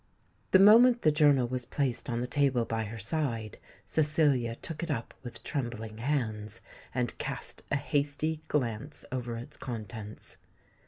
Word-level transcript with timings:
The 0.49 0.57
moment 0.57 1.03
the 1.03 1.11
journal 1.11 1.47
was 1.47 1.63
placed 1.63 2.09
on 2.09 2.21
the 2.21 2.27
table 2.27 2.65
by 2.65 2.85
her 2.85 2.97
side, 2.97 3.59
Cecilia 3.85 4.55
took 4.55 4.81
it 4.81 4.89
up 4.89 5.13
with 5.21 5.43
trembling 5.43 5.99
hands, 5.99 6.59
and 6.91 7.15
cast 7.19 7.61
a 7.69 7.75
hasty 7.75 8.41
glance 8.47 9.05
over 9.11 9.35
its 9.37 9.57
contents. 9.57 10.37